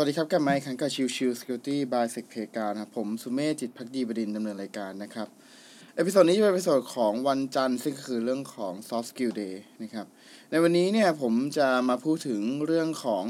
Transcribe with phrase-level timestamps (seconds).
[0.00, 5.28] สวัสดีครับกลับมาพบกันกับ Chill Chill Security by SECPlayground ครับผมสุเมธจิตภักดีบดินทร์ดำเนินรายการนะครับ
[5.96, 10.06] episode นี้จะเป็น episode ของวันจันทร์ซึ่งก็คือเรื่องของ soft skill day นะครับ
[10.50, 13.24] ในวันนี้เนี่ยผมจะมาพูดถึงเรื่องของ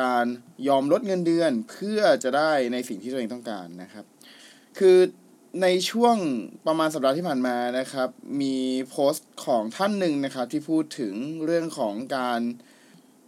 [0.00, 0.26] การ
[0.68, 4.04] ยอมลดเงินเดือนเพื่อจะได้ในสิ่งที่ตัวเองต้องการนะครับ
[4.78, 4.98] คือ
[5.62, 6.16] ในช่วง
[6.66, 8.08] ประมาณสัปดาห์ที่ผ่านมานะครับ
[8.40, 8.56] มี
[8.90, 11.14] โพสต์ของท่านหนึ่งนะครับที่พูดถึง
[11.44, 12.42] เรื่องของการ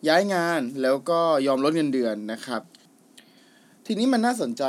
[0.09, 2.63] ย้ายงานแล้วก็ยอมลดเงินเดือนนะครับ
[3.89, 4.65] ทีนี้มันน่าสนใจ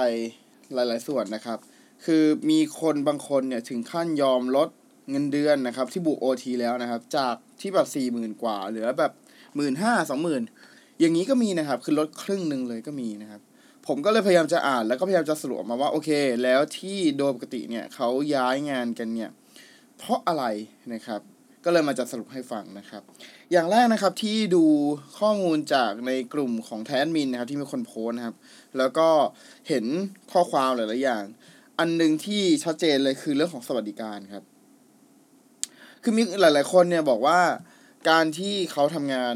[0.74, 1.60] หลาย ๆ ส่วนนะครับ
[2.06, 4.70] คือมีคนบางคนเนี่ยถึงขั้นยอมลด
[5.10, 9.12] เงินเดือนนะครับ ที่บุกโอทีแล้วนะครับ จากที่แบบสี่หมื่นกว่า เหลือแบบ
[9.56, 10.42] หมื่นห้าสองหมื่น
[11.00, 13.42] อย่างนี้ก็มีนะครับ คือลดครึ่งหนึ่งเลยก็มีนะครับ
[13.88, 16.10] ผมก็เลยพยายามจะอ่านแล้วก็พยายามจะสรุปมาว่าโอเค
[16.44, 19.30] แล้วที่โดยปกติเนี่ยเขาย้ายงานกันเนี่ย
[19.98, 20.46] เพราะอะไร
[20.94, 21.22] นะครับ
[21.70, 23.04] ก็เลยมาจะสรุปให้ฟังนะครับ
[23.52, 24.66] อย่างแรกนะครับที่ดู
[25.20, 28.36] ข้อมูลจากในกลุ่มของแทนมินนะครับที่มีคนโพสนะครับ
[28.78, 29.10] แล้วก็
[29.68, 29.86] เห็น
[30.32, 31.24] ข้อความหลายๆอย่าง
[31.80, 34.44] อันหนึ่งที่ชัดเจนเลยคือเรื่องของสวัสดิการครับ
[36.04, 37.40] คือมีหลาย ๆ คนเนี่ยบอกว่า
[38.10, 39.36] การที่เขาทำงาน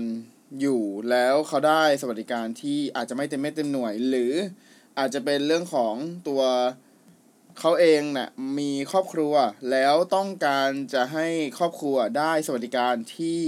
[0.62, 4.34] อยู่แล้วเขาได้สวัสดิการที่อาจจะไม่เต็มเม็ดเต็มหน่วย หรือ
[5.00, 5.94] อาจจะเป็นเรื่องของ
[6.28, 6.42] ตัว
[7.64, 9.34] เขาเองนะ่ะมีครอบครัว
[9.72, 13.40] แล้วต้องการจะให้ครอบครัวได้สวัสดิการที่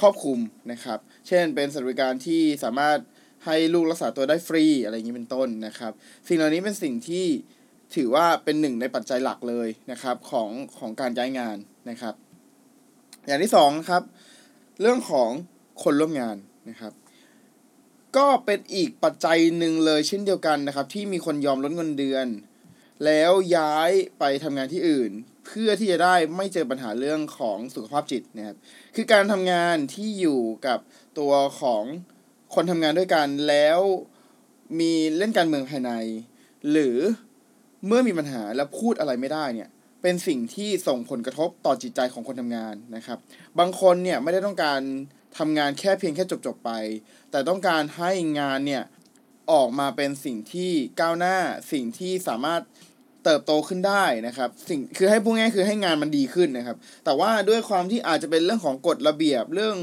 [0.00, 0.38] ครอบคลุม
[0.72, 2.98] นะครับ เช่นเป็นสวัสดิการที่สามารถ
[3.46, 5.92] ให้ลูกรักษาตัวได้ฟรีอะไรอย่างนี้เป็นต้นนะครับ
[6.28, 7.26] สิ่งเหล่านี้เป็นสิ่งที่
[7.94, 11.56] ถือว่าเป็นหนึ่งในปัจจัยหลักเลยนะครับของของการย้ายงาน
[11.90, 12.14] นะครับ
[13.26, 14.02] อย่างที่สองครับ
[14.80, 15.30] เรื่องของ
[15.82, 16.36] คนร่วมงาน
[16.68, 16.92] นะครับ
[18.16, 22.26] ก็เป็นอีกปัจจัยหนึ่งเลยเช่นเดียวกันนะครับ ที่มีคนยอมลดเงินเดือน
[23.04, 25.12] แล้วย้ายไปทำงานที่อื่น
[25.46, 28.56] เพื่อที่จะได้ไม่เจอปัญหาเรื่องของสุขภาพจิตนะครับ
[28.96, 30.78] คือการทำงานที่อยู่กับ
[31.18, 31.84] ตัวของ
[32.54, 33.78] คนทำงานด้วยกันแล้ว
[34.80, 35.92] มีเล่นการเมืองภายใน
[36.70, 36.98] หรือ
[37.86, 39.68] เมื่อมีปัญหาแล้วพูดอะไรไม่ได้เนี่ย
[40.02, 43.18] เป็นสิ่งที่ส่งผลกระทบต่อจิตใจของคนทำงานนะครับ
[43.58, 44.80] บางคนเนี่ยไม่ได้ต้องการ
[45.38, 46.70] ทำงานแค่เพียงแค่จบๆไป
[47.30, 48.10] แต่ต้องการให้
[48.40, 48.84] งานเนี่ย
[49.52, 51.36] ออกมาเป็นสิ่งที่ก้าวหน้า
[51.72, 52.62] สิ่งที่สามารถ
[53.24, 59.76] เติบโตขึ้นได้นะครับ สิ่งคือให้พูดง่ายคือให้งานมันดีขึ้นนะครับ แต่ว่าด้วยความที่อาจจะเป็นเรื่องของกฎระเบียบเรื่อง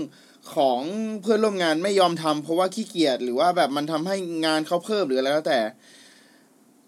[0.55, 0.79] ของ
[1.21, 4.15] เพื่อนร่วมงานไม่ยอมทำเพราะว่าขี้เกียจหรือว่าแบบมันทำให้
[4.45, 5.59] งานเขาเพิ่มหรืออะไรแล้วแต่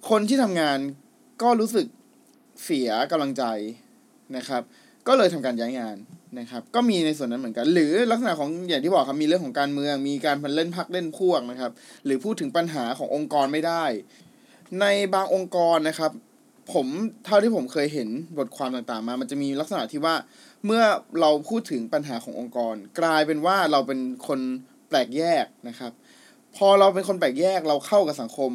[0.10, 0.78] คนที่ทำงาน
[1.42, 1.86] ก็รู้สึก
[2.64, 3.44] เสียกำลังใจ
[4.38, 4.62] นะครับ
[5.08, 5.96] ก็เลยทำการย้ายงาน
[6.40, 11.72] นะครับ ก็มีในส่วนนั้นเหมือนกัน หรือลักษณะของอย่างที่บอกครับมีเรื่องของการเมือง มีการพันเล่นพักเล่นพวกนะครับ
[12.06, 13.84] หรือพูดถึงปัญหาขององค์กรไม่ได้
[14.82, 16.12] ในบางองค์กรนะครับ
[16.72, 16.88] ผม
[17.26, 20.16] เท่าที่ผมเคยเห็นบทความต่างๆมา มันจะมีลักษณะที่ว่า
[20.66, 20.84] เมื่อ
[21.20, 24.40] เราพูดถึงปัญหาขององค์กร กลายเป็นว่าเราเป็นคน
[24.90, 25.92] แปลกแยกนะครับ
[26.56, 28.52] พอเราเป็นคนแปลกแยกเราเข้ากับสังคม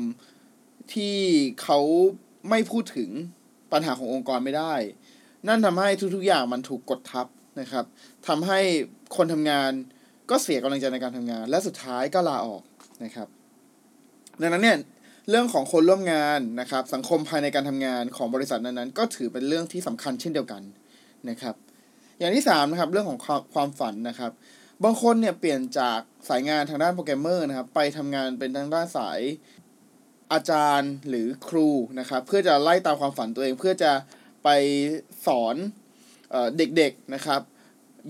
[0.94, 1.16] ที่
[1.62, 1.78] เขา
[2.50, 3.10] ไม่พูดถึง
[3.72, 4.74] ปัญหาขององค์กรไม่ได้
[5.48, 7.26] นั่นทำให้ทุกๆอย่างมันถูกกดทับ
[7.60, 7.84] นะครับ
[8.28, 8.60] ทำให้
[9.16, 9.70] คนทำงาน
[10.30, 12.62] ก็เสียกำลังใจในการทำงาน และสุดท้ายก็ลาออก
[13.04, 13.28] นะครับ
[14.40, 14.78] ดังนั้นเนี่ย
[15.30, 20.62] เรื่องของคนร่วมงานนะครับ สังคมภายในการทำงานของบริษัทนั้นๆ ก็ถือเป็นเรื่องที่สำคัญเช่นเดียวกัน
[21.28, 21.54] นะครับ
[22.18, 23.20] อย่างที่สามนะครับเรื่องของ
[23.54, 24.32] ความฝันนะครับ
[24.84, 29.20] บางคนเนี่ยเปลี่ยนจากสายงานทางด้านโปรแกรมเมอร์นะครับ ไปทำงานเป็นทางด้านสาย
[30.32, 31.68] อาจารย์หรือครู
[31.98, 33.92] นะครับ เพื่อจะไล่ตามความฝันตัวเอง เพื่อจะ
[34.44, 34.48] ไป
[35.26, 35.56] สอน
[36.56, 37.40] เด็กๆนะครับ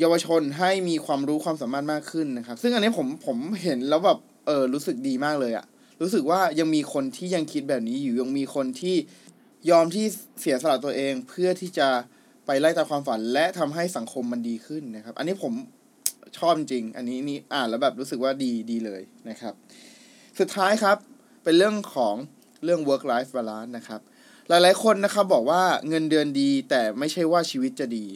[0.01, 5.67] เยาวชนให้มีความรู้ความสามารถมากขึ้นนะครับ ซึ่งอันนี้ผมผมเห็นแล้วแบบเออรู้สึกดีมากเลยอะ
[6.01, 8.97] รู้สึกว่ายังมีคนที่ยังคิดแบบนี้อยู่ยังมีคนที่
[9.71, 10.05] ยอมที่
[10.41, 11.89] เสียสละตัวเองเพื่อที่จะ
[12.47, 15.53] ไปไล่ตามความฝัน และทำให้สังคมมันดีขึ้นนะครับ อันนี้ผม
[16.39, 19.55] ชอบจริง อันนี้นี่อ่านแล้วแบบรู้สึกว่าดีดีเลยนะครับ
[20.39, 20.97] สุดท้ายครับ
[21.45, 22.15] เป็นเรื่องของ
[22.65, 24.01] เรื่อง work life balance นะครับ
[24.49, 28.07] หลายๆคนนะครับบอกว่าเงินเดือนดีแต่ไม่ใช่ว่าชีวิตจะดี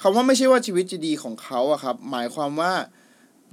[0.00, 2.72] คำว่าไม่ใช่ว่าชีวิตจะดีของเขาอะครับ หมายความว่า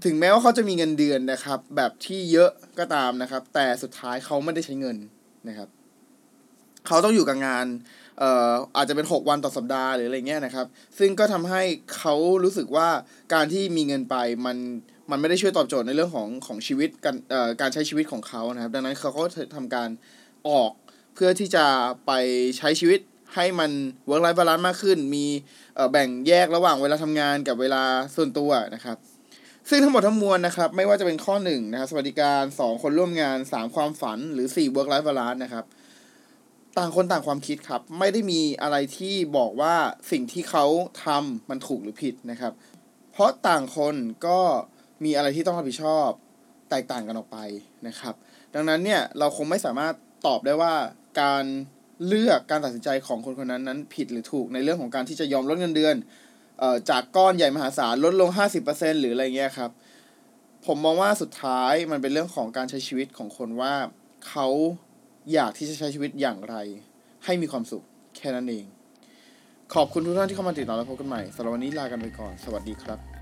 [0.03, 2.50] ถึงแม้ว่าเขาจะมีเงินเดือนนะครับ แบบที่เยอะ
[2.80, 4.97] ก็ตามนะครับ แต่สุดท้ายเขาไม่ได้ใช้เงิน
[5.47, 5.69] นะครับ
[6.88, 7.65] เขาต้องอยู่กับงาน
[8.19, 10.65] เอ่ออาจจะเป็นหกวันต่อสัปดาห์หรืออะไรเงี้ยนะครับ
[11.00, 11.62] ซึ่งก็ทำให้
[11.97, 12.89] เขารู้สึกว่า
[13.33, 14.15] การที่มีเงินไป
[14.45, 14.57] มัน
[15.12, 19.24] มันไม่ได้ช่วยตอบโจทย์ในเรื่องของของชีวิตการเอ่อการใช้ชีวิตของเขานะครับ ดังนั้นเขาก็
[19.56, 19.89] ทำการ
[20.50, 20.71] ออก
[21.15, 21.65] เพื่อที่จะ
[22.06, 22.12] ไป
[22.57, 23.00] ใช้ชีวิต
[23.36, 23.71] ให้มัน
[24.09, 25.25] work life balance มากขึ้น มี
[25.91, 27.83] แบ่งแยกระหว่างเวลาทำงานกับเวลา
[28.15, 28.98] ส่วนตัวนะครับ
[29.69, 35.65] ซึ่งทั้งหมดทั้งมวลนะครับ ไม่ว่าจะเป็นข้อหนึ่งนะครับสวัสดิการสองคนร่วมงานสามความฝันหรือสี่ work life balance นะครับ
[36.77, 39.75] ต่างคนต่างความคิดครับ ไม่ได้มีอะไรที่บอกว่า
[40.12, 40.65] สิ่งที่เขา
[41.06, 42.53] ทำมันถูกหรือผิดนะครับ
[43.12, 43.95] เพราะต่างคน
[44.27, 44.39] ก็
[45.03, 46.07] มีอะไรที่ต้องรับผิดชอบ
[46.69, 47.38] แตกต่างกันออกไป
[47.88, 48.13] นะครับ
[48.53, 49.94] ดังนั้นเนี่ยเราคงไม่สามารถ
[50.27, 50.73] ตอบได้ว่า
[51.21, 51.44] การ
[52.07, 55.95] เลือกการตัดสินใจของคนคนนั้นนั้นผิดหรือถูกในเรื่องของการที่จะยอมลดเงินเดือน
[56.90, 58.30] จากก้อนใหญ่มหาศาลลดลง
[58.66, 59.72] 50%หรืออะไรเงี้ยครับ
[60.66, 63.74] ผมมองว่าสุดท้ายมันเป็นเรื่องของการใช้ชีวิตของคนว่า
[64.28, 64.48] เขา
[65.34, 66.56] อยากที่จะใช้ชีวิตอย่างไร
[67.25, 67.84] ให้มีความสุข
[68.18, 68.66] แค่นั้นเอง
[69.74, 73.14] ขอบคุณทุกท่านที่เข้ามาติดตามและพบกันใหม่สำหรับวันนี้ลากันไปก่อน สวัสดีครับ